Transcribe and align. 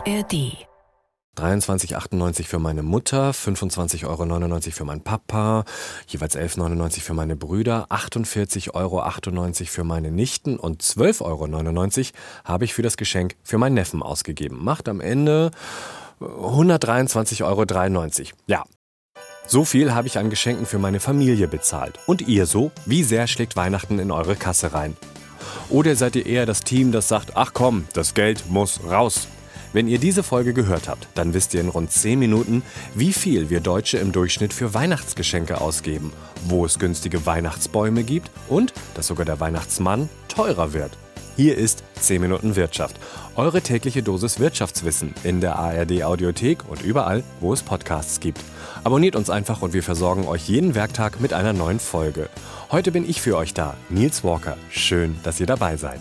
ARD 0.00 0.56
23,98 1.36 2.44
für 2.44 2.58
meine 2.58 2.82
Mutter, 2.82 3.32
25,99 3.32 4.06
Euro 4.06 4.60
für 4.72 4.84
meinen 4.84 5.02
Papa, 5.02 5.64
jeweils 6.06 6.36
11,99 6.36 7.00
für 7.00 7.12
meine 7.12 7.36
Brüder, 7.36 7.86
48,98 7.90 8.74
Euro 8.74 9.52
für 9.66 9.84
meine 9.84 10.10
Nichten 10.10 10.56
und 10.56 10.82
12,99 10.82 11.22
Euro 11.22 12.14
habe 12.44 12.64
ich 12.64 12.72
für 12.72 12.82
das 12.82 12.96
Geschenk 12.96 13.36
für 13.42 13.58
meinen 13.58 13.74
Neffen 13.74 14.02
ausgegeben. 14.02 14.64
Macht 14.64 14.88
am 14.88 15.00
Ende 15.00 15.50
123,93 16.20 17.42
Euro. 17.44 18.36
Ja. 18.46 18.64
So 19.46 19.64
viel 19.66 19.92
habe 19.92 20.06
ich 20.06 20.18
an 20.18 20.30
Geschenken 20.30 20.64
für 20.64 20.78
meine 20.78 21.00
Familie 21.00 21.46
bezahlt. 21.46 21.98
Und 22.06 22.26
ihr 22.26 22.46
so? 22.46 22.70
Wie 22.86 23.02
sehr 23.02 23.26
schlägt 23.26 23.54
Weihnachten 23.56 23.98
in 23.98 24.10
eure 24.10 24.36
Kasse 24.36 24.72
rein? 24.72 24.96
Oder 25.68 25.94
seid 25.94 26.16
ihr 26.16 26.24
eher 26.24 26.46
das 26.46 26.60
Team, 26.60 26.90
das 26.90 27.08
sagt, 27.08 27.36
ach 27.36 27.52
komm, 27.52 27.86
das 27.92 28.14
Geld 28.14 28.44
muss 28.48 28.80
raus? 28.84 29.28
Wenn 29.72 29.86
ihr 29.86 29.98
diese 29.98 30.24
Folge 30.24 30.52
gehört 30.52 30.88
habt, 30.88 31.06
dann 31.14 31.32
wisst 31.32 31.54
ihr 31.54 31.60
in 31.60 31.68
rund 31.68 31.92
10 31.92 32.18
Minuten, 32.18 32.62
wie 32.94 33.12
viel 33.12 33.50
wir 33.50 33.60
Deutsche 33.60 33.98
im 33.98 34.10
Durchschnitt 34.10 34.52
für 34.52 34.74
Weihnachtsgeschenke 34.74 35.60
ausgeben, 35.60 36.12
wo 36.46 36.64
es 36.64 36.80
günstige 36.80 37.24
Weihnachtsbäume 37.24 38.02
gibt 38.02 38.30
und 38.48 38.72
dass 38.94 39.06
sogar 39.06 39.24
der 39.24 39.38
Weihnachtsmann 39.38 40.08
teurer 40.26 40.72
wird. 40.72 40.98
Hier 41.36 41.56
ist 41.56 41.84
10 42.00 42.20
Minuten 42.20 42.56
Wirtschaft, 42.56 42.96
eure 43.36 43.62
tägliche 43.62 44.02
Dosis 44.02 44.40
Wirtschaftswissen 44.40 45.14
in 45.22 45.40
der 45.40 45.56
ARD 45.56 46.02
Audiothek 46.02 46.68
und 46.68 46.82
überall, 46.82 47.22
wo 47.38 47.52
es 47.52 47.62
Podcasts 47.62 48.18
gibt. 48.18 48.40
Abonniert 48.82 49.14
uns 49.14 49.30
einfach 49.30 49.62
und 49.62 49.72
wir 49.72 49.84
versorgen 49.84 50.26
euch 50.26 50.48
jeden 50.48 50.74
Werktag 50.74 51.20
mit 51.20 51.32
einer 51.32 51.52
neuen 51.52 51.78
Folge. 51.78 52.28
Heute 52.72 52.90
bin 52.90 53.08
ich 53.08 53.22
für 53.22 53.36
euch 53.36 53.54
da, 53.54 53.74
Nils 53.88 54.24
Walker. 54.24 54.56
Schön, 54.68 55.16
dass 55.22 55.38
ihr 55.38 55.46
dabei 55.46 55.76
seid. 55.76 56.00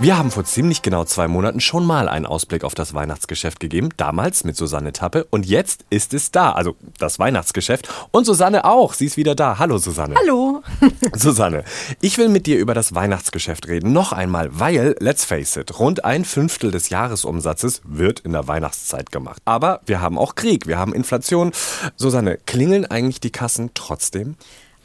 Wir 0.00 0.16
haben 0.16 0.30
vor 0.30 0.44
ziemlich 0.44 0.82
genau 0.82 1.04
zwei 1.04 1.26
Monaten 1.26 1.58
schon 1.58 1.84
mal 1.84 2.08
einen 2.08 2.24
Ausblick 2.24 2.62
auf 2.62 2.76
das 2.76 2.94
Weihnachtsgeschäft 2.94 3.58
gegeben, 3.58 3.88
damals 3.96 4.44
mit 4.44 4.56
Susanne 4.56 4.92
Tappe 4.92 5.26
und 5.30 5.44
jetzt 5.44 5.84
ist 5.90 6.14
es 6.14 6.30
da, 6.30 6.52
also 6.52 6.76
das 6.98 7.18
Weihnachtsgeschäft 7.18 7.88
und 8.12 8.24
Susanne 8.24 8.64
auch, 8.64 8.92
sie 8.92 9.06
ist 9.06 9.16
wieder 9.16 9.34
da. 9.34 9.58
Hallo 9.58 9.78
Susanne. 9.78 10.14
Hallo. 10.14 10.62
Susanne, 11.16 11.64
ich 12.00 12.16
will 12.16 12.28
mit 12.28 12.46
dir 12.46 12.58
über 12.58 12.74
das 12.74 12.94
Weihnachtsgeschäft 12.94 13.66
reden, 13.66 13.92
noch 13.92 14.12
einmal, 14.12 14.50
weil, 14.52 14.94
let's 15.00 15.24
face 15.24 15.56
it, 15.56 15.80
rund 15.80 16.04
ein 16.04 16.24
Fünftel 16.24 16.70
des 16.70 16.90
Jahresumsatzes 16.90 17.82
wird 17.84 18.20
in 18.20 18.30
der 18.30 18.46
Weihnachtszeit 18.46 19.10
gemacht. 19.10 19.42
Aber 19.46 19.80
wir 19.86 20.00
haben 20.00 20.16
auch 20.16 20.36
Krieg, 20.36 20.68
wir 20.68 20.78
haben 20.78 20.94
Inflation. 20.94 21.50
Susanne, 21.96 22.38
klingeln 22.46 22.86
eigentlich 22.86 23.18
die 23.18 23.32
Kassen 23.32 23.72
trotzdem? 23.74 24.36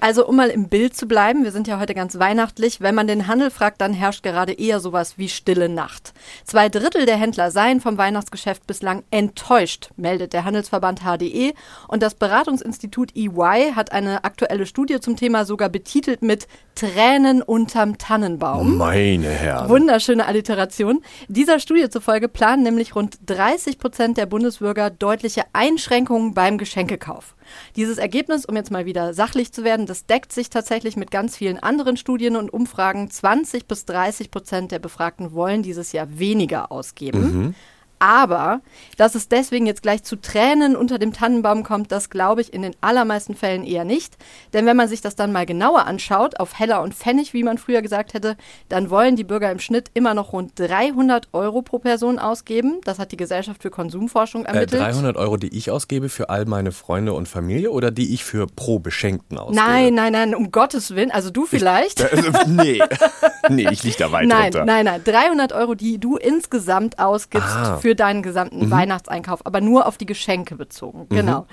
Also 0.04 0.28
um 0.28 0.36
mal 0.36 0.50
im 0.50 0.68
Bild 0.68 0.98
zu 0.98 1.08
bleiben, 1.08 1.46
wir 1.46 1.54
sind 1.54 1.66
ja 1.66 1.80
heute 1.80 1.94
ganz 1.94 2.20
weihnachtlich, 2.20 2.82
wenn 2.82 2.94
man 2.94 3.08
den 3.08 3.28
Handel 3.28 3.50
fragt, 3.50 3.80
dann 3.80 3.94
herrscht 3.94 4.22
gerade 4.22 4.52
eher 4.52 4.82
sowas 4.82 5.18
wie 5.18 5.30
stille 5.30 5.70
Nacht. 5.70 6.14
Zwei 6.44 6.68
Drittel 6.68 7.06
der 7.06 7.16
Händler 7.16 7.52
seien 7.52 7.80
vom 7.80 7.98
Weihnachtsgeschäft 7.98 8.68
bislang 8.68 9.04
enttäuscht, 9.12 9.92
meldet 9.96 10.34
der 10.34 10.44
Handelsverband 10.44 11.04
HDE 11.04 11.54
und 11.88 12.04
das 12.04 12.16
Beratungsinstitut 12.16 13.16
EY 13.16 13.72
hat 13.76 13.94
eine 13.94 14.26
aktuelle 14.26 14.66
Studie 14.66 15.00
zum 15.00 15.16
Thema 15.16 15.46
sogar 15.46 15.70
betitelt 15.70 16.22
mit 16.22 16.50
Tränen 16.76 17.42
unterm 17.42 17.98
Tannenbaum. 17.98 18.76
Meine 18.76 19.30
Herren. 19.30 19.70
Wunderschöne 19.70 20.26
Alliteration. 20.26 21.02
Dieser 21.30 21.60
Studie 21.60 21.90
zufolge 21.90 22.28
planen 22.28 22.64
nämlich 22.64 22.94
rund 22.94 23.20
30 23.28 23.80
Prozent 23.80 24.18
der 24.18 24.26
Bundesbürger 24.26 24.90
deutliche 24.90 25.44
Einschränkungen 25.54 26.34
beim 26.34 26.58
Geschenkekauf. 26.58 27.36
Dieses 27.76 27.98
Ergebnis, 27.98 28.46
um 28.46 28.56
jetzt 28.56 28.72
mal 28.72 28.86
wieder 28.86 29.14
sachlich 29.14 29.52
zu 29.54 29.64
werden, 29.64 29.86
das 29.94 30.08
deckt 30.08 30.34
sich 30.34 30.50
tatsächlich 30.50 30.98
mit 30.98 31.12
ganz 31.12 31.38
vielen 31.38 31.60
anderen 31.60 31.98
Studien 31.98 32.36
und 32.36 32.52
Umfragen. 32.52 33.12
20 33.12 33.68
bis 33.68 33.86
30 33.86 34.32
Prozent 34.32 34.72
der 34.72 34.80
Befragten 34.80 35.34
wollen 35.34 35.62
dieses 35.62 35.92
Jahr 35.92 36.18
weniger 36.18 36.72
ausgeben. 36.72 37.22
Mhm. 37.22 37.56
Aber 38.00 38.62
dass 38.98 39.16
es 39.16 39.30
deswegen 39.30 39.66
jetzt 39.66 39.82
gleich 39.82 40.04
zu 40.04 40.18
Tränen 40.18 40.76
unter 40.76 41.00
dem 41.00 41.14
Tannenbaum 41.14 41.64
kommt, 41.64 41.92
das 41.92 42.10
glaube 42.10 42.42
ich 42.42 42.54
in 42.54 42.62
den 42.62 42.76
allermeisten 42.82 43.36
Fällen 43.36 43.64
eher 43.64 43.86
nicht. 43.86 44.18
Denn 44.54 44.66
wenn 44.66 44.76
man 44.76 44.88
sich 44.88 45.02
das 45.02 45.16
dann 45.16 45.32
mal 45.32 45.46
genauer 45.46 45.86
anschaut, 45.86 46.40
auf 46.40 46.60
Heller 46.60 46.82
und 46.82 46.94
Pfennig, 46.94 47.34
wie 47.34 47.44
man 47.44 47.58
früher 47.58 47.82
gesagt 47.82 48.14
hätte, 48.14 48.36
dann 48.70 48.90
wollen 48.90 49.16
die 49.16 49.24
Bürger 49.24 49.52
im 49.52 49.60
Schnitt 49.60 49.90
immer 49.94 50.14
noch 50.14 50.34
rund 50.34 50.52
300 50.56 51.30
Euro 51.34 51.62
pro 51.62 51.80
Person 51.80 52.20
ausgeben. 52.20 52.82
Das 52.84 53.00
hat 53.00 53.12
die 53.12 53.18
Gesellschaft 53.18 53.62
für 53.62 53.70
Konsumforschung 53.70 54.46
äh, 54.46 54.50
ermittelt. 54.50 54.82
Äh, 54.82 54.86
300 54.86 55.18
Euro, 55.18 55.38
die 55.38 55.56
ich 55.56 55.72
ausgebe 55.72 56.10
für 56.10 56.30
all 56.30 56.46
meine 56.46 56.72
Freunde 56.72 57.14
und 57.14 57.28
Familie 57.28 57.72
oder 57.72 57.92
die 57.92 58.14
ich 58.14 58.24
für 58.24 58.48
pro 58.48 58.80
Beschenkten 58.80 59.38
ausgebe? 59.38 59.62
Nein, 59.62 59.94
nein, 59.94 60.12
nein, 60.14 60.36
um 60.36 60.52
Gottes 60.52 60.96
Willen. 60.96 61.12
Also 61.12 61.30
du 61.30 61.46
vielleicht. 61.46 62.02
Ich, 62.02 62.12
äh, 62.12 62.32
nee, 62.48 62.80
nee, 63.50 63.68
ich 63.72 63.84
liege 63.84 63.98
da 63.98 64.12
weit 64.12 64.28
nein, 64.28 64.44
runter. 64.44 64.66
Nein, 64.66 64.86
nein, 64.86 65.02
nein. 65.06 65.14
300 65.14 65.54
Euro, 65.54 65.76
die 65.76 66.00
du 66.00 66.18
insgesamt 66.18 67.00
ausgibst 67.00 67.48
ah. 67.48 67.78
für 67.78 67.93
deinen 67.96 68.22
gesamten 68.24 68.66
mhm. 68.66 68.72
Weihnachtseinkauf, 68.72 69.46
aber 69.46 69.62
nur 69.62 69.86
auf 69.86 69.98
die 69.98 70.06
Geschenke 70.06 70.56
bezogen. 70.56 71.08
Mhm. 71.10 71.16
Genau. 71.16 71.48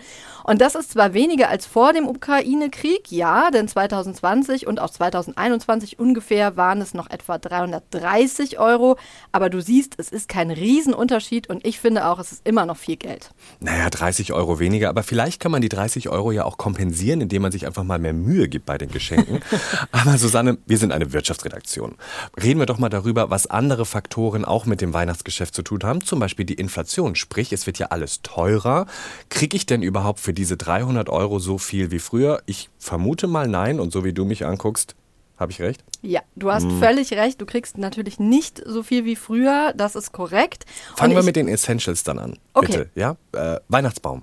Und 0.44 0.60
das 0.60 0.74
ist 0.74 0.92
zwar 0.92 1.14
weniger 1.14 1.48
als 1.48 1.66
vor 1.66 1.92
dem 1.92 2.06
Ukraine-Krieg, 2.06 3.10
ja, 3.10 3.50
denn 3.50 3.68
2020 3.68 4.66
und 4.66 4.80
auch 4.80 4.90
2021 4.90 5.98
ungefähr 5.98 6.56
waren 6.56 6.80
es 6.80 6.94
noch 6.94 7.10
etwa 7.10 7.38
330 7.38 8.58
Euro. 8.58 8.96
Aber 9.32 9.50
du 9.50 9.60
siehst, 9.60 9.94
es 9.98 10.10
ist 10.10 10.28
kein 10.28 10.50
Riesenunterschied 10.50 11.48
und 11.48 11.66
ich 11.66 11.80
finde 11.80 12.06
auch, 12.06 12.18
es 12.18 12.32
ist 12.32 12.46
immer 12.46 12.66
noch 12.66 12.76
viel 12.76 12.96
Geld. 12.96 13.30
Naja, 13.60 13.90
30 13.90 14.32
Euro 14.32 14.58
weniger, 14.58 14.88
aber 14.88 15.02
vielleicht 15.02 15.40
kann 15.40 15.52
man 15.52 15.62
die 15.62 15.68
30 15.68 16.08
Euro 16.08 16.32
ja 16.32 16.44
auch 16.44 16.58
kompensieren, 16.58 17.20
indem 17.20 17.42
man 17.42 17.52
sich 17.52 17.66
einfach 17.66 17.84
mal 17.84 17.98
mehr 17.98 18.12
Mühe 18.12 18.48
gibt 18.48 18.66
bei 18.66 18.78
den 18.78 18.90
Geschenken. 18.90 19.40
aber 19.92 20.18
Susanne, 20.18 20.58
wir 20.66 20.78
sind 20.78 20.92
eine 20.92 21.12
Wirtschaftsredaktion. 21.12 21.96
Reden 22.42 22.60
wir 22.60 22.66
doch 22.66 22.78
mal 22.78 22.88
darüber, 22.88 23.30
was 23.30 23.46
andere 23.46 23.86
Faktoren 23.86 24.44
auch 24.44 24.66
mit 24.66 24.80
dem 24.80 24.92
Weihnachtsgeschäft 24.92 25.54
zu 25.54 25.62
tun 25.62 25.80
haben, 25.82 26.00
zum 26.04 26.20
Beispiel 26.20 26.44
die 26.44 26.54
Inflation. 26.54 27.14
Sprich, 27.14 27.52
es 27.52 27.66
wird 27.66 27.78
ja 27.78 27.88
alles 27.88 28.22
teurer. 28.22 28.86
Kriege 29.28 29.56
ich 29.56 29.66
denn 29.66 29.82
überhaupt 29.82 30.20
für 30.20 30.29
für 30.30 30.34
diese 30.34 30.56
300 30.56 31.08
Euro 31.08 31.40
so 31.40 31.58
viel 31.58 31.90
wie 31.90 31.98
früher? 31.98 32.40
Ich 32.46 32.70
vermute 32.78 33.26
mal 33.26 33.48
nein 33.48 33.80
und 33.80 33.92
so 33.92 34.04
wie 34.04 34.12
du 34.12 34.24
mich 34.24 34.46
anguckst, 34.46 34.94
habe 35.36 35.50
ich 35.50 35.60
recht? 35.60 35.82
Ja, 36.02 36.20
du 36.36 36.52
hast 36.52 36.62
hm. 36.62 36.78
völlig 36.78 37.12
recht. 37.14 37.40
Du 37.40 37.46
kriegst 37.46 37.78
natürlich 37.78 38.20
nicht 38.20 38.62
so 38.64 38.84
viel 38.84 39.04
wie 39.04 39.16
früher. 39.16 39.72
Das 39.76 39.96
ist 39.96 40.12
korrekt. 40.12 40.66
Fangen 40.94 41.16
wir 41.16 41.24
mit 41.24 41.34
den 41.34 41.48
Essentials 41.48 42.04
dann 42.04 42.20
an. 42.20 42.38
Okay. 42.54 42.66
Bitte, 42.66 42.90
ja? 42.94 43.16
Äh, 43.32 43.58
Weihnachtsbaum. 43.66 44.22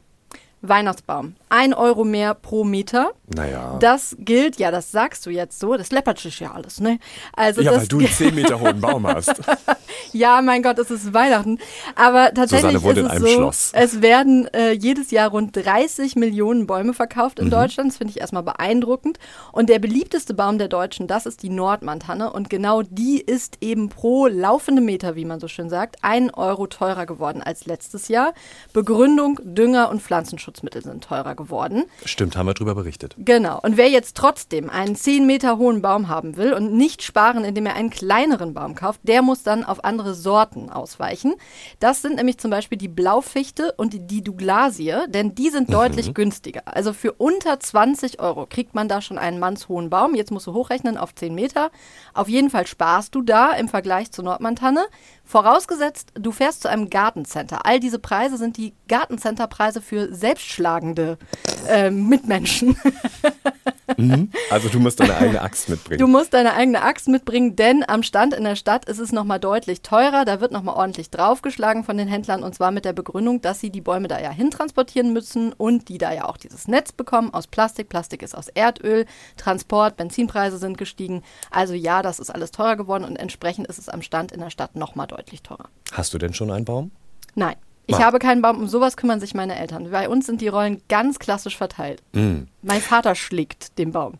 Weihnachtsbaum. 0.61 1.35
Ein 1.49 1.73
Euro 1.73 2.03
mehr 2.03 2.33
pro 2.33 2.63
Meter. 2.63 3.11
Naja. 3.27 3.77
Das 3.79 4.15
gilt, 4.19 4.57
ja, 4.57 4.71
das 4.71 4.91
sagst 4.91 5.25
du 5.25 5.29
jetzt 5.29 5.59
so, 5.59 5.77
das 5.77 5.91
läppert 5.91 6.19
sich 6.19 6.39
ja 6.39 6.51
alles, 6.51 6.79
ne? 6.79 6.99
Also 7.35 7.61
ja, 7.61 7.75
weil 7.75 7.87
du 7.87 7.99
einen 7.99 8.07
10 8.11 8.33
Meter 8.33 8.59
hohen 8.59 8.81
Baum 8.81 9.05
hast. 9.05 9.35
ja, 10.13 10.41
mein 10.41 10.63
Gott, 10.63 10.79
es 10.79 10.89
ist 10.89 11.13
Weihnachten. 11.13 11.59
Aber 11.95 12.33
tatsächlich 12.33 12.73
ist 12.75 12.97
es 12.97 13.19
so, 13.19 13.27
Schloss. 13.27 13.71
es 13.73 14.01
werden 14.01 14.47
äh, 14.53 14.71
jedes 14.71 15.11
Jahr 15.11 15.29
rund 15.29 15.55
30 15.55 16.15
Millionen 16.15 16.67
Bäume 16.67 16.93
verkauft 16.93 17.39
in 17.39 17.45
mhm. 17.45 17.51
Deutschland. 17.51 17.91
Das 17.91 17.97
finde 17.97 18.11
ich 18.11 18.19
erstmal 18.19 18.43
beeindruckend. 18.43 19.19
Und 19.51 19.69
der 19.69 19.79
beliebteste 19.79 20.33
Baum 20.33 20.57
der 20.57 20.67
Deutschen, 20.69 21.07
das 21.07 21.25
ist 21.25 21.43
die 21.43 21.49
Nordmantanne. 21.49 22.33
Und 22.33 22.49
genau 22.49 22.81
die 22.81 23.21
ist 23.21 23.57
eben 23.61 23.89
pro 23.89 24.27
laufende 24.27 24.81
Meter, 24.81 25.15
wie 25.15 25.25
man 25.25 25.39
so 25.39 25.47
schön 25.47 25.69
sagt, 25.69 25.97
ein 26.01 26.33
Euro 26.33 26.67
teurer 26.67 27.05
geworden 27.05 27.41
als 27.41 27.65
letztes 27.65 28.07
Jahr. 28.07 28.33
Begründung, 28.73 29.39
Dünger 29.43 29.89
und 29.89 30.01
Pflanzenschutz. 30.01 30.56
Pflanzenschutzmittel 30.57 30.83
sind 30.83 31.03
teurer 31.03 31.35
geworden. 31.35 31.85
Stimmt, 32.05 32.35
haben 32.35 32.47
wir 32.47 32.53
darüber 32.53 32.75
berichtet. 32.75 33.15
Genau. 33.17 33.59
Und 33.61 33.77
wer 33.77 33.89
jetzt 33.89 34.17
trotzdem 34.17 34.69
einen 34.69 34.95
10 34.95 35.25
Meter 35.25 35.57
hohen 35.57 35.81
Baum 35.81 36.07
haben 36.07 36.37
will 36.37 36.53
und 36.53 36.73
nicht 36.73 37.03
sparen, 37.03 37.43
indem 37.43 37.65
er 37.65 37.75
einen 37.75 37.89
kleineren 37.89 38.53
Baum 38.53 38.75
kauft, 38.75 39.01
der 39.03 39.21
muss 39.21 39.43
dann 39.43 39.63
auf 39.63 39.83
andere 39.83 40.13
Sorten 40.13 40.69
ausweichen. 40.69 41.35
Das 41.79 42.01
sind 42.01 42.15
nämlich 42.15 42.37
zum 42.37 42.51
Beispiel 42.51 42.77
die 42.77 42.87
Blaufichte 42.87 43.73
und 43.77 43.93
die 43.93 44.23
Douglasie, 44.23 44.95
denn 45.07 45.35
die 45.35 45.49
sind 45.49 45.69
mhm. 45.69 45.73
deutlich 45.73 46.13
günstiger. 46.13 46.61
Also 46.65 46.93
für 46.93 47.13
unter 47.13 47.59
20 47.59 48.19
Euro 48.19 48.45
kriegt 48.47 48.75
man 48.75 48.87
da 48.87 49.01
schon 49.01 49.17
einen 49.17 49.39
mannshohen 49.39 49.89
Baum. 49.89 50.15
Jetzt 50.15 50.31
musst 50.31 50.47
du 50.47 50.53
hochrechnen 50.53 50.97
auf 50.97 51.13
10 51.13 51.33
Meter. 51.33 51.71
Auf 52.13 52.27
jeden 52.29 52.49
Fall 52.49 52.67
sparst 52.67 53.15
du 53.15 53.21
da 53.21 53.51
im 53.51 53.69
Vergleich 53.69 54.11
zur 54.11 54.23
Nordmantanne. 54.23 54.85
Vorausgesetzt, 55.27 56.13
du 56.13 56.31
fährst 56.31 56.61
zu 56.61 56.69
einem 56.69 56.89
Gartencenter. 56.89 57.65
All 57.65 57.81
diese 57.81 57.99
Preise 57.99 58.37
sind 58.37 58.55
die 58.55 58.73
Gartencenterpreise 58.87 59.81
für 59.81 60.13
selbstschlagende 60.15 61.17
äh, 61.67 61.91
Mitmenschen. 61.91 62.77
Mhm. 63.97 64.31
Also 64.49 64.69
du 64.69 64.79
musst 64.79 64.99
deine 64.99 65.17
eigene 65.17 65.41
Axt 65.41 65.67
mitbringen. 65.67 65.99
Du 65.99 66.07
musst 66.07 66.33
deine 66.33 66.53
eigene 66.53 66.81
Axt 66.81 67.09
mitbringen, 67.09 67.55
denn 67.55 67.83
am 67.85 68.01
Stand 68.01 68.33
in 68.33 68.45
der 68.45 68.55
Stadt 68.55 68.85
ist 68.85 68.99
es 68.99 69.11
nochmal 69.11 69.39
deutlich 69.39 69.81
teurer. 69.81 70.23
Da 70.23 70.39
wird 70.39 70.51
nochmal 70.51 70.75
ordentlich 70.75 71.09
draufgeschlagen 71.09 71.83
von 71.83 71.97
den 71.97 72.07
Händlern 72.07 72.43
und 72.43 72.55
zwar 72.55 72.71
mit 72.71 72.85
der 72.85 72.93
Begründung, 72.93 73.41
dass 73.41 73.59
sie 73.59 73.69
die 73.69 73.81
Bäume 73.81 74.07
da 74.07 74.21
ja 74.21 74.29
hintransportieren 74.29 75.11
müssen 75.11 75.51
und 75.51 75.89
die 75.89 75.97
da 75.97 76.13
ja 76.13 76.25
auch 76.25 76.37
dieses 76.37 76.67
Netz 76.67 76.91
bekommen 76.91 77.33
aus 77.33 77.47
Plastik. 77.47 77.89
Plastik 77.89 78.21
ist 78.21 78.37
aus 78.37 78.47
Erdöl, 78.47 79.05
Transport, 79.35 79.97
Benzinpreise 79.97 80.57
sind 80.57 80.77
gestiegen. 80.77 81.23
Also 81.51 81.73
ja, 81.73 82.01
das 82.01 82.19
ist 82.19 82.29
alles 82.29 82.51
teurer 82.51 82.77
geworden 82.77 83.03
und 83.03 83.17
entsprechend 83.17 83.67
ist 83.67 83.79
es 83.79 83.89
am 83.89 84.01
Stand 84.01 84.31
in 84.31 84.39
der 84.39 84.49
Stadt 84.49 84.75
nochmal 84.75 85.07
deutlich 85.07 85.41
teurer. 85.41 85.69
Hast 85.91 86.13
du 86.13 86.17
denn 86.17 86.33
schon 86.33 86.51
einen 86.51 86.65
Baum? 86.65 86.91
Nein. 87.35 87.55
Ich 87.87 87.99
habe 87.99 88.19
keinen 88.19 88.41
Baum, 88.41 88.59
um 88.59 88.67
sowas 88.67 88.97
kümmern 88.97 89.19
sich 89.19 89.33
meine 89.33 89.57
Eltern. 89.57 89.89
Bei 89.91 90.09
uns 90.09 90.25
sind 90.25 90.41
die 90.41 90.49
Rollen 90.49 90.81
ganz 90.89 91.19
klassisch 91.19 91.55
verteilt. 91.55 92.03
Mm. 92.13 92.43
Mein 92.61 92.81
Vater 92.81 93.15
schlägt 93.15 93.77
den 93.77 93.93
Baum. 93.93 94.15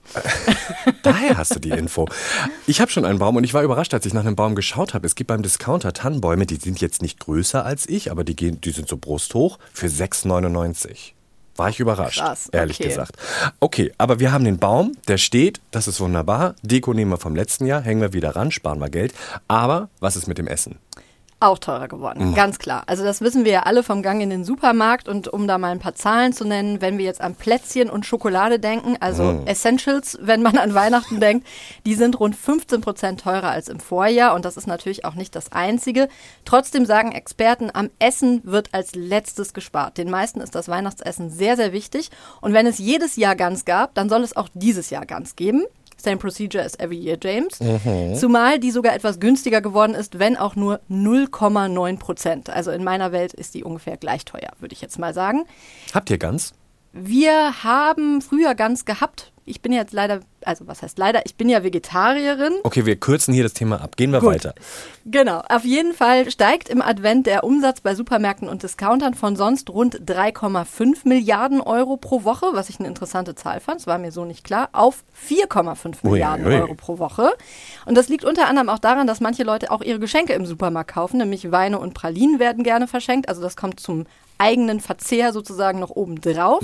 Daher 1.03 1.37
hast 1.37 1.53
du 1.53 1.59
die 1.59 1.69
Info. 1.69 2.07
Ich 2.65 2.79
habe 2.79 2.89
schon 2.89 3.03
einen 3.03 3.19
Baum 3.19 3.35
und 3.35 3.43
ich 3.43 3.53
war 3.53 3.63
überrascht, 3.63 3.93
als 3.93 4.05
ich 4.05 4.13
nach 4.13 4.25
einem 4.25 4.37
Baum 4.37 4.55
geschaut 4.55 4.93
habe. 4.93 5.05
Es 5.05 5.15
gibt 5.15 5.27
beim 5.27 5.43
Discounter 5.43 5.91
Tannenbäume, 5.91 6.45
die 6.45 6.55
sind 6.55 6.79
jetzt 6.79 7.01
nicht 7.01 7.19
größer 7.19 7.65
als 7.65 7.87
ich, 7.89 8.09
aber 8.09 8.23
die, 8.23 8.37
gehen, 8.37 8.61
die 8.61 8.71
sind 8.71 8.87
so 8.87 8.95
brusthoch 8.95 9.59
für 9.73 9.87
6,99. 9.87 11.11
War 11.57 11.69
ich 11.69 11.79
überrascht, 11.79 12.19
Krass, 12.19 12.49
ehrlich 12.51 12.79
okay. 12.79 12.89
gesagt. 12.89 13.17
Okay, 13.59 13.91
aber 13.97 14.19
wir 14.19 14.31
haben 14.31 14.45
den 14.45 14.59
Baum, 14.59 14.93
der 15.07 15.17
steht, 15.17 15.59
das 15.71 15.87
ist 15.87 15.99
wunderbar. 15.99 16.55
Deko 16.61 16.93
nehmen 16.93 17.11
wir 17.11 17.17
vom 17.17 17.35
letzten 17.35 17.65
Jahr, 17.65 17.81
hängen 17.81 17.99
wir 17.99 18.13
wieder 18.13 18.35
ran, 18.35 18.51
sparen 18.51 18.79
wir 18.79 18.89
Geld. 18.89 19.13
Aber 19.47 19.89
was 19.99 20.15
ist 20.15 20.27
mit 20.27 20.37
dem 20.37 20.47
Essen? 20.47 20.77
Auch 21.39 21.59
teurer 21.59 21.87
geworden, 21.87 22.33
ganz 22.33 22.57
klar. 22.57 22.81
Also 22.87 23.03
das 23.03 23.21
wissen 23.21 23.45
wir 23.45 23.51
ja 23.51 23.59
alle 23.61 23.83
vom 23.83 24.01
Gang 24.01 24.23
in 24.23 24.31
den 24.31 24.43
Supermarkt 24.43 25.07
und 25.07 25.27
um 25.27 25.47
da 25.47 25.59
mal 25.59 25.69
ein 25.69 25.77
paar 25.77 25.93
Zahlen 25.93 26.33
zu 26.33 26.45
nennen, 26.45 26.81
wenn 26.81 26.97
wir 26.97 27.05
jetzt 27.05 27.21
an 27.21 27.35
Plätzchen 27.35 27.91
und 27.91 28.07
Schokolade 28.07 28.57
denken, 28.57 28.97
also 28.99 29.43
Essentials, 29.45 30.17
wenn 30.19 30.41
man 30.41 30.57
an 30.57 30.73
Weihnachten 30.73 31.19
denkt, 31.19 31.45
die 31.85 31.93
sind 31.93 32.19
rund 32.19 32.35
15 32.35 32.81
Prozent 32.81 33.21
teurer 33.21 33.51
als 33.51 33.69
im 33.69 33.79
Vorjahr 33.79 34.33
und 34.33 34.45
das 34.45 34.57
ist 34.57 34.65
natürlich 34.65 35.05
auch 35.05 35.13
nicht 35.13 35.35
das 35.35 35.51
Einzige. 35.51 36.09
Trotzdem 36.43 36.87
sagen 36.87 37.11
Experten, 37.11 37.69
am 37.71 37.91
Essen 37.99 38.41
wird 38.43 38.73
als 38.73 38.95
letztes 38.95 39.53
gespart. 39.53 39.99
Den 39.99 40.09
meisten 40.09 40.41
ist 40.41 40.55
das 40.55 40.69
Weihnachtsessen 40.69 41.29
sehr, 41.29 41.55
sehr 41.55 41.71
wichtig 41.71 42.09
und 42.41 42.53
wenn 42.53 42.65
es 42.65 42.79
jedes 42.79 43.15
Jahr 43.15 43.35
Gans 43.35 43.63
gab, 43.63 43.93
dann 43.93 44.09
soll 44.09 44.23
es 44.23 44.35
auch 44.35 44.49
dieses 44.55 44.89
Jahr 44.89 45.05
Gans 45.05 45.35
geben. 45.35 45.65
Same 45.97 46.17
procedure 46.17 46.63
as 46.63 46.77
every 46.79 46.97
year, 46.97 47.17
James. 47.21 47.59
Zumal 48.19 48.59
die 48.59 48.71
sogar 48.71 48.94
etwas 48.94 49.19
günstiger 49.19 49.61
geworden 49.61 49.95
ist, 49.95 50.19
wenn 50.19 50.38
auch 50.38 50.55
nur 50.55 50.79
0,9 50.89 51.97
Prozent. 51.99 52.49
Also 52.49 52.71
in 52.71 52.83
meiner 52.83 53.11
Welt 53.11 53.33
ist 53.33 53.55
die 53.55 53.63
ungefähr 53.63 53.97
gleich 53.97 54.23
teuer, 54.25 54.51
würde 54.59 54.73
ich 54.73 54.81
jetzt 54.81 54.99
mal 54.99 55.13
sagen. 55.13 55.45
Habt 55.94 56.09
ihr 56.09 56.17
Gans? 56.17 56.53
Wir 56.94 57.63
haben 57.63 58.21
früher 58.21 58.55
Gans 58.55 58.85
gehabt. 58.85 59.31
Ich 59.47 59.61
bin 59.61 59.71
jetzt 59.71 59.94
leider, 59.94 60.19
also 60.44 60.67
was 60.67 60.81
heißt 60.81 60.97
leider, 60.97 61.25
ich 61.25 61.35
bin 61.35 61.47
ja 61.47 61.63
Vegetarierin. 61.63 62.53
Okay, 62.63 62.85
wir 62.85 62.97
kürzen 62.97 63.33
hier 63.33 63.44
das 63.44 63.53
Thema 63.53 63.81
ab. 63.81 63.95
Gehen 63.95 64.11
wir 64.11 64.19
Gut. 64.19 64.29
weiter. 64.29 64.53
Genau, 65.05 65.41
auf 65.47 65.63
jeden 65.63 65.94
Fall 65.94 66.29
steigt 66.29 66.67
im 66.67 66.81
Advent 66.81 67.27
der 67.27 67.45
Umsatz 67.45 67.79
bei 67.79 67.95
Supermärkten 67.95 68.49
und 68.49 68.63
Discountern 68.63 69.13
von 69.13 69.38
sonst 69.38 69.69
rund 69.69 70.01
3,5 70.01 71.07
Milliarden 71.07 71.61
Euro 71.61 71.95
pro 71.95 72.25
Woche, 72.25 72.47
was 72.51 72.69
ich 72.69 72.79
eine 72.79 72.89
interessante 72.89 73.35
Zahl 73.35 73.61
fand, 73.61 73.79
das 73.79 73.88
war 73.88 73.97
mir 73.97 74.11
so 74.11 74.25
nicht 74.25 74.44
klar, 74.44 74.67
auf 74.73 75.05
4,5 75.29 76.03
Ui, 76.03 76.11
Milliarden 76.11 76.45
ui. 76.45 76.55
Euro 76.55 76.75
pro 76.75 76.99
Woche. 76.99 77.31
Und 77.85 77.95
das 77.95 78.09
liegt 78.09 78.25
unter 78.25 78.47
anderem 78.47 78.67
auch 78.67 78.79
daran, 78.79 79.07
dass 79.07 79.21
manche 79.21 79.44
Leute 79.44 79.71
auch 79.71 79.81
ihre 79.81 79.99
Geschenke 79.99 80.33
im 80.33 80.45
Supermarkt 80.45 80.91
kaufen, 80.91 81.19
nämlich 81.19 81.51
Weine 81.51 81.79
und 81.79 81.94
Pralinen 81.94 82.39
werden 82.39 82.63
gerne 82.63 82.88
verschenkt, 82.88 83.29
also 83.29 83.41
das 83.41 83.55
kommt 83.55 83.79
zum 83.79 84.05
eigenen 84.38 84.79
Verzehr 84.79 85.33
sozusagen 85.33 85.79
noch 85.79 85.89
oben 85.89 86.21
drauf. 86.21 86.61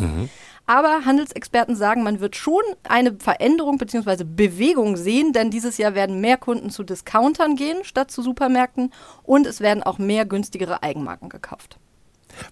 Aber 0.66 1.06
Handelsexperten 1.06 1.76
sagen, 1.76 2.04
man 2.04 2.20
wird 2.20 2.36
schon 2.36 2.64
eine 2.84 3.16
Veränderung 3.20 3.78
bzw. 3.78 4.24
Bewegung 4.24 4.96
sehen, 4.96 5.34
denn 5.34 5.52
dieses 5.52 5.78
Jahr 5.78 5.94
werden 5.94 6.22
mehr 6.22 6.38
Kunden 6.38 6.70
zu 6.70 6.84
Discountern 6.84 7.56
gehen 7.56 7.84
statt 7.84 8.12
zu 8.12 8.22
Supermärkten 8.22 8.92
und 9.24 9.46
es 9.46 9.60
werden 9.60 9.84
auch 9.84 9.98
mehr 9.98 10.26
günstigere 10.26 10.82
Eigenmarken 10.82 11.30
gekauft. 11.30 11.78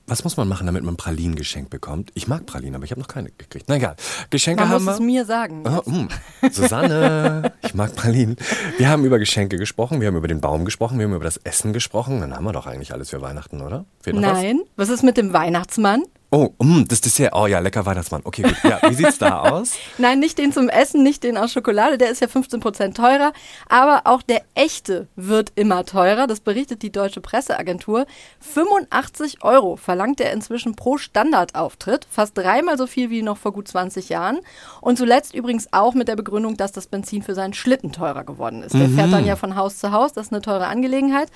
Was 0.07 0.23
muss 0.23 0.37
man 0.37 0.47
machen, 0.47 0.67
damit 0.67 0.83
man 0.83 0.95
Pralinen 0.95 1.35
geschenkt 1.35 1.69
bekommt? 1.69 2.11
Ich 2.13 2.27
mag 2.27 2.45
Pralinen, 2.45 2.75
aber 2.75 2.85
ich 2.85 2.91
habe 2.91 3.01
noch 3.01 3.07
keine 3.07 3.31
gekriegt. 3.31 3.65
Na 3.67 3.75
egal. 3.75 3.95
Geschenke 4.29 4.63
Man 4.63 4.69
haben 4.69 4.85
muss 4.85 4.93
wir. 4.93 4.99
es 4.99 4.99
mir 4.99 5.25
sagen. 5.25 5.63
Oh, 5.65 5.89
mm. 5.89 6.07
Susanne, 6.51 7.53
ich 7.63 7.73
mag 7.73 7.95
Pralinen. 7.95 8.35
Wir 8.77 8.89
haben 8.89 9.05
über 9.05 9.19
Geschenke 9.19 9.57
gesprochen, 9.57 9.99
wir 10.01 10.07
haben 10.07 10.17
über 10.17 10.27
den 10.27 10.41
Baum 10.41 10.65
gesprochen, 10.65 10.99
wir 10.99 11.05
haben 11.05 11.15
über 11.15 11.23
das 11.23 11.37
Essen 11.37 11.73
gesprochen. 11.73 12.21
Dann 12.21 12.35
haben 12.35 12.43
wir 12.43 12.51
doch 12.51 12.67
eigentlich 12.67 12.93
alles 12.93 13.09
für 13.09 13.21
Weihnachten, 13.21 13.61
oder? 13.61 13.85
Nein, 14.05 14.61
was 14.75 14.89
ist 14.89 15.03
mit 15.03 15.17
dem 15.17 15.33
Weihnachtsmann? 15.33 16.03
Oh, 16.33 16.51
mm, 16.59 16.83
das 16.87 17.01
Dessert. 17.01 17.33
Oh 17.35 17.45
ja, 17.45 17.59
lecker 17.59 17.85
Weihnachtsmann. 17.85 18.21
Okay, 18.23 18.43
gut. 18.43 18.55
Ja, 18.63 18.79
wie 18.89 18.93
sieht's 18.93 19.17
da 19.17 19.41
aus? 19.41 19.73
Nein, 19.97 20.21
nicht 20.21 20.37
den 20.37 20.53
zum 20.53 20.69
Essen, 20.69 21.03
nicht 21.03 21.25
den 21.25 21.35
aus 21.35 21.51
Schokolade, 21.51 21.97
der 21.97 22.09
ist 22.09 22.21
ja 22.21 22.27
15% 22.27 22.93
teurer. 22.93 23.33
Aber 23.67 24.03
auch 24.05 24.21
der 24.21 24.41
echte 24.55 25.09
wird 25.17 25.51
immer 25.55 25.83
teurer. 25.85 26.27
Das 26.27 26.39
berichtet 26.39 26.83
die 26.83 26.91
Deutsche 26.91 27.19
Presseagentur. 27.19 28.05
85 28.39 29.43
Euro 29.43 29.75
verlangt 29.75 30.21
er 30.21 30.31
inzwischen 30.31 30.77
pro 30.77 30.97
Standardauftritt. 30.97 32.07
Fast 32.09 32.37
dreimal 32.37 32.77
so 32.77 32.87
viel 32.87 33.09
wie 33.09 33.23
noch 33.23 33.37
vor 33.37 33.51
gut 33.51 33.67
20 33.67 34.07
Jahren. 34.07 34.39
Und 34.79 34.97
zuletzt 34.97 35.35
übrigens 35.35 35.73
auch 35.73 35.95
mit 35.95 36.07
der 36.07 36.15
Begründung, 36.15 36.55
dass 36.55 36.71
das 36.71 36.87
Benzin 36.87 37.23
für 37.23 37.35
seinen 37.35 37.53
Schlitten 37.53 37.91
teurer 37.91 38.23
geworden 38.23 38.63
ist. 38.63 38.73
Der 38.73 38.87
fährt 38.87 39.11
dann 39.11 39.25
ja 39.25 39.35
von 39.35 39.57
Haus 39.57 39.79
zu 39.79 39.91
Haus. 39.91 40.13
Das 40.13 40.27
ist 40.27 40.31
eine 40.31 40.41
teure 40.41 40.67
Angelegenheit. 40.67 41.29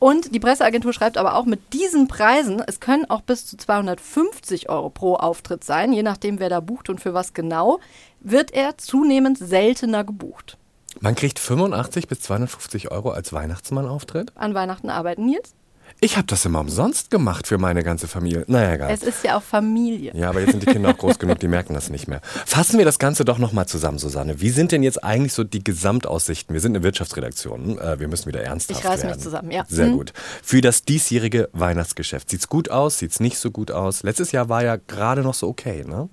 Und 0.00 0.34
die 0.34 0.40
Presseagentur 0.40 0.94
schreibt 0.94 1.18
aber 1.18 1.34
auch, 1.34 1.44
mit 1.44 1.74
diesen 1.74 2.08
Preisen, 2.08 2.62
es 2.66 2.80
können 2.80 3.04
auch 3.10 3.20
bis 3.20 3.44
zu 3.44 3.58
250 3.58 4.70
Euro 4.70 4.88
pro 4.88 5.16
Auftritt 5.16 5.62
sein, 5.62 5.92
je 5.92 6.02
nachdem, 6.02 6.40
wer 6.40 6.48
da 6.48 6.60
bucht 6.60 6.88
und 6.88 7.02
für 7.02 7.12
was 7.12 7.34
genau, 7.34 7.80
wird 8.20 8.50
er 8.50 8.78
zunehmend 8.78 9.36
seltener 9.36 10.02
gebucht. 10.02 10.56
Man 11.00 11.14
kriegt 11.14 11.38
85 11.38 12.08
bis 12.08 12.20
250 12.22 12.90
Euro 12.90 13.10
als 13.10 13.34
Weihnachtsmann-Auftritt. 13.34 14.32
An 14.36 14.54
Weihnachten 14.54 14.88
arbeiten 14.88 15.26
Nils. 15.26 15.54
Ich 16.00 16.16
habe 16.16 16.26
das 16.26 16.44
immer 16.44 16.60
umsonst 16.60 17.10
gemacht 17.10 17.46
für 17.46 17.58
meine 17.58 17.82
ganze 17.82 18.06
Familie. 18.08 18.44
Naja, 18.46 18.74
egal. 18.74 18.90
Es 18.92 19.02
ist 19.02 19.24
ja 19.24 19.36
auch 19.36 19.42
Familie. 19.42 20.12
Ja, 20.14 20.30
aber 20.30 20.40
jetzt 20.40 20.52
sind 20.52 20.62
die 20.62 20.72
Kinder 20.72 20.90
auch 20.90 20.98
groß 20.98 21.18
genug, 21.18 21.38
die 21.40 21.48
merken 21.48 21.74
das 21.74 21.90
nicht 21.90 22.06
mehr. 22.08 22.20
Fassen 22.46 22.78
wir 22.78 22.84
das 22.84 22.98
Ganze 22.98 23.24
doch 23.24 23.38
nochmal 23.38 23.66
zusammen, 23.66 23.98
Susanne. 23.98 24.40
Wie 24.40 24.50
sind 24.50 24.72
denn 24.72 24.82
jetzt 24.82 25.02
eigentlich 25.02 25.32
so 25.32 25.44
die 25.44 25.62
Gesamtaussichten? 25.64 26.54
Wir 26.54 26.60
sind 26.60 26.76
eine 26.76 26.82
Wirtschaftsredaktion. 26.84 27.78
äh, 27.78 27.98
Wir 28.00 28.08
müssen 28.08 28.26
wieder 28.28 28.42
ernsthaft 28.42 28.80
Ich 28.80 28.86
reiß 28.86 29.00
mich 29.02 29.10
werden. 29.10 29.20
zusammen, 29.20 29.50
ja. 29.50 29.64
Sehr 29.68 29.86
Mhm. 29.88 29.92
gut. 29.96 30.12
Für 30.42 30.60
das 30.60 30.82
diesjährige 30.84 31.48
Weihnachtsgeschäft. 31.52 32.30
Sieht's 32.30 32.48
gut 32.48 32.70
aus? 32.70 32.98
Sieht's 32.98 33.20
nicht 33.20 33.38
so 33.38 33.50
gut 33.50 33.70
aus? 33.70 34.02
Letztes 34.02 34.32
Jahr 34.32 34.48
war 34.48 34.62
ja 34.64 34.76
gerade 34.76 35.22
noch 35.22 35.34
so 35.34 35.48
okay, 35.48 35.84
ne? 35.86 36.08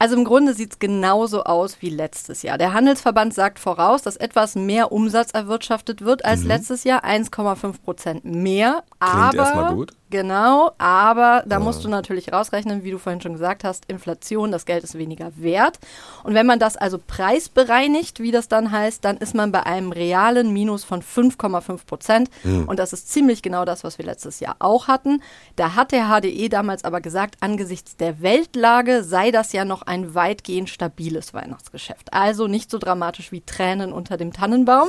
Also 0.00 0.16
im 0.16 0.24
Grunde 0.24 0.54
sieht 0.54 0.72
es 0.72 0.78
genauso 0.78 1.44
aus 1.44 1.82
wie 1.82 1.90
letztes 1.90 2.42
Jahr. 2.42 2.56
Der 2.56 2.72
Handelsverband 2.72 3.34
sagt 3.34 3.58
voraus, 3.58 4.00
dass 4.00 4.16
etwas 4.16 4.54
mehr 4.54 4.92
Umsatz 4.92 5.30
erwirtschaftet 5.32 6.00
wird 6.00 6.24
als 6.24 6.42
letztes 6.42 6.84
Jahr, 6.84 7.04
1,5 7.04 7.82
Prozent 7.82 8.24
mehr. 8.24 8.82
Mhm. 8.98 9.06
Klingt 9.06 9.24
aber, 9.24 9.36
erstmal 9.36 9.74
gut. 9.74 9.92
Genau, 10.10 10.72
aber 10.78 11.44
da 11.46 11.60
musst 11.60 11.84
du 11.84 11.88
natürlich 11.88 12.32
rausrechnen, 12.32 12.82
wie 12.82 12.90
du 12.90 12.98
vorhin 12.98 13.20
schon 13.20 13.34
gesagt 13.34 13.62
hast, 13.62 13.84
Inflation, 13.86 14.50
das 14.50 14.66
Geld 14.66 14.82
ist 14.82 14.98
weniger 14.98 15.30
wert. 15.36 15.78
Und 16.24 16.34
wenn 16.34 16.46
man 16.46 16.58
das 16.58 16.76
also 16.76 16.98
preisbereinigt, 16.98 18.18
wie 18.18 18.32
das 18.32 18.48
dann 18.48 18.72
heißt, 18.72 19.04
dann 19.04 19.18
ist 19.18 19.36
man 19.36 19.52
bei 19.52 19.64
einem 19.64 19.92
realen 19.92 20.52
Minus 20.52 20.82
von 20.82 21.00
5,5 21.00 21.86
Prozent. 21.86 22.30
Hm. 22.42 22.66
Und 22.66 22.80
das 22.80 22.92
ist 22.92 23.08
ziemlich 23.08 23.40
genau 23.40 23.64
das, 23.64 23.84
was 23.84 23.98
wir 23.98 24.04
letztes 24.04 24.40
Jahr 24.40 24.56
auch 24.58 24.88
hatten. 24.88 25.22
Da 25.54 25.76
hat 25.76 25.92
der 25.92 26.08
HDE 26.08 26.48
damals 26.48 26.82
aber 26.82 27.00
gesagt, 27.00 27.36
angesichts 27.38 27.96
der 27.96 28.20
Weltlage 28.20 29.04
sei 29.04 29.30
das 29.30 29.52
ja 29.52 29.64
noch 29.64 29.82
ein 29.82 30.16
weitgehend 30.16 30.70
stabiles 30.70 31.34
Weihnachtsgeschäft. 31.34 32.12
Also 32.12 32.48
nicht 32.48 32.68
so 32.68 32.78
dramatisch 32.78 33.30
wie 33.30 33.42
Tränen 33.42 33.92
unter 33.92 34.16
dem 34.16 34.32
Tannenbaum. 34.32 34.88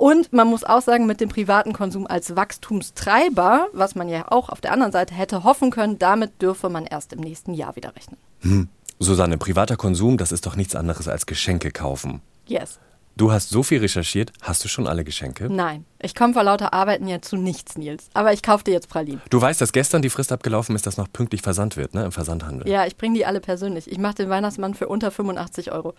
Und 0.00 0.32
man 0.32 0.48
muss 0.48 0.64
auch 0.64 0.80
sagen, 0.80 1.04
mit 1.04 1.20
dem 1.20 1.28
privaten 1.28 1.74
Konsum 1.74 2.06
als 2.06 2.34
Wachstumstreiber, 2.34 3.66
was 3.74 3.94
man 3.94 4.08
ja 4.08 4.32
auch 4.32 4.48
auf 4.48 4.62
der 4.62 4.72
anderen 4.72 4.92
Seite 4.92 5.12
hätte 5.12 5.44
hoffen 5.44 5.70
können, 5.70 5.98
damit 5.98 6.40
dürfe 6.40 6.70
man 6.70 6.86
erst 6.86 7.12
im 7.12 7.20
nächsten 7.20 7.52
Jahr 7.52 7.76
wieder 7.76 7.94
rechnen. 7.94 8.70
Susanne, 8.98 9.36
privater 9.36 9.76
Konsum, 9.76 10.16
das 10.16 10.32
ist 10.32 10.46
doch 10.46 10.56
nichts 10.56 10.74
anderes 10.74 11.06
als 11.06 11.26
Geschenke 11.26 11.70
kaufen. 11.70 12.22
Yes. 12.46 12.78
Du 13.18 13.30
hast 13.30 13.50
so 13.50 13.62
viel 13.62 13.80
recherchiert. 13.80 14.32
Hast 14.40 14.64
du 14.64 14.68
schon 14.68 14.86
alle 14.86 15.04
Geschenke? 15.04 15.52
Nein, 15.52 15.84
ich 16.00 16.14
komme 16.14 16.32
vor 16.32 16.44
lauter 16.44 16.72
Arbeiten 16.72 17.06
ja 17.06 17.20
zu 17.20 17.36
nichts, 17.36 17.76
Nils. 17.76 18.08
Aber 18.14 18.32
ich 18.32 18.42
kaufe 18.42 18.64
dir 18.64 18.72
jetzt 18.72 18.88
Pralinen. 18.88 19.20
Du 19.28 19.38
weißt, 19.38 19.60
dass 19.60 19.72
gestern 19.72 20.00
die 20.00 20.08
Frist 20.08 20.32
abgelaufen 20.32 20.74
ist, 20.76 20.86
dass 20.86 20.96
noch 20.96 21.12
pünktlich 21.12 21.42
versandt 21.42 21.76
wird, 21.76 21.92
ne? 21.92 22.06
Im 22.06 22.12
Versandhandel. 22.12 22.66
Ja, 22.66 22.86
ich 22.86 22.96
bringe 22.96 23.16
die 23.16 23.26
alle 23.26 23.40
persönlich. 23.40 23.92
Ich 23.92 23.98
mache 23.98 24.14
den 24.14 24.30
Weihnachtsmann 24.30 24.72
für 24.72 24.88
unter 24.88 25.10
85 25.10 25.72
Euro. 25.72 25.92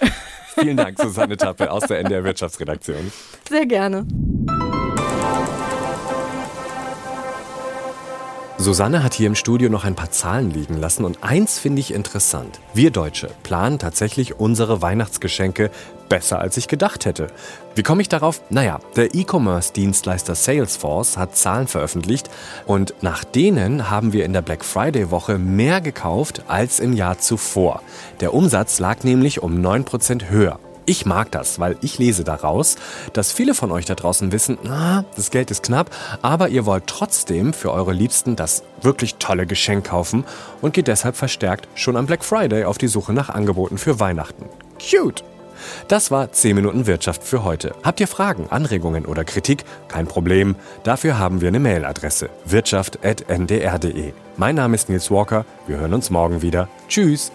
Vielen 0.58 0.76
Dank, 0.76 0.98
Susanne 0.98 1.36
Tappe 1.36 1.70
aus 1.70 1.84
der 1.84 2.00
NDR 2.00 2.24
Wirtschaftsredaktion. 2.24 3.12
Sehr 3.48 3.66
gerne. 3.66 4.06
Susanne 8.62 9.02
hat 9.02 9.14
hier 9.14 9.26
im 9.26 9.34
Studio 9.34 9.68
noch 9.68 9.84
ein 9.84 9.96
paar 9.96 10.12
Zahlen 10.12 10.52
liegen 10.52 10.78
lassen 10.78 11.04
und 11.04 11.24
eins 11.24 11.58
finde 11.58 11.80
ich 11.80 11.92
interessant. 11.92 12.60
Wir 12.74 12.92
Deutsche 12.92 13.28
planen 13.42 13.80
tatsächlich 13.80 14.38
unsere 14.38 14.80
Weihnachtsgeschenke 14.80 15.70
besser 16.08 16.38
als 16.38 16.56
ich 16.56 16.68
gedacht 16.68 17.04
hätte. 17.04 17.26
Wie 17.74 17.82
komme 17.82 18.02
ich 18.02 18.08
darauf? 18.08 18.40
Naja, 18.50 18.78
der 18.94 19.16
E-Commerce-Dienstleister 19.16 20.36
Salesforce 20.36 21.16
hat 21.16 21.36
Zahlen 21.36 21.66
veröffentlicht 21.66 22.30
und 22.64 22.94
nach 23.00 23.24
denen 23.24 23.90
haben 23.90 24.12
wir 24.12 24.24
in 24.24 24.32
der 24.32 24.42
Black 24.42 24.64
Friday-Woche 24.64 25.38
mehr 25.38 25.80
gekauft 25.80 26.44
als 26.46 26.78
im 26.78 26.92
Jahr 26.92 27.18
zuvor. 27.18 27.82
Der 28.20 28.32
Umsatz 28.32 28.78
lag 28.78 29.02
nämlich 29.02 29.42
um 29.42 29.60
9% 29.60 30.28
höher. 30.28 30.60
Ich 30.84 31.06
mag 31.06 31.30
das, 31.30 31.60
weil 31.60 31.76
ich 31.80 31.98
lese 31.98 32.24
daraus, 32.24 32.76
dass 33.12 33.30
viele 33.30 33.54
von 33.54 33.70
euch 33.70 33.84
da 33.84 33.94
draußen 33.94 34.32
wissen, 34.32 34.58
na, 34.64 35.04
das 35.14 35.30
Geld 35.30 35.50
ist 35.52 35.62
knapp, 35.62 35.90
aber 36.22 36.48
ihr 36.48 36.66
wollt 36.66 36.88
trotzdem 36.88 37.52
für 37.52 37.72
eure 37.72 37.92
Liebsten 37.92 38.34
das 38.34 38.64
wirklich 38.80 39.16
tolle 39.16 39.46
Geschenk 39.46 39.86
kaufen 39.86 40.24
und 40.60 40.74
geht 40.74 40.88
deshalb 40.88 41.16
verstärkt 41.16 41.68
schon 41.74 41.96
am 41.96 42.06
Black 42.06 42.24
Friday 42.24 42.64
auf 42.64 42.78
die 42.78 42.88
Suche 42.88 43.12
nach 43.12 43.28
Angeboten 43.28 43.78
für 43.78 44.00
Weihnachten. 44.00 44.46
Cute! 44.78 45.22
Das 45.86 46.10
war 46.10 46.32
10 46.32 46.56
Minuten 46.56 46.86
Wirtschaft 46.86 47.22
für 47.22 47.44
heute. 47.44 47.74
Habt 47.84 48.00
ihr 48.00 48.08
Fragen, 48.08 48.46
Anregungen 48.50 49.06
oder 49.06 49.24
Kritik? 49.24 49.64
Kein 49.86 50.06
Problem. 50.08 50.56
Dafür 50.82 51.18
haben 51.18 51.40
wir 51.40 51.48
eine 51.48 51.60
Mailadresse 51.60 52.30
wirtschaft.ndr.de. 52.44 54.12
Mein 54.36 54.54
Name 54.56 54.74
ist 54.74 54.88
Nils 54.88 55.10
Walker. 55.10 55.44
Wir 55.68 55.78
hören 55.78 55.94
uns 55.94 56.10
morgen 56.10 56.42
wieder. 56.42 56.68
Tschüss. 56.88 57.30